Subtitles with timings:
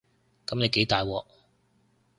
[0.47, 1.23] 噉你幾大鑊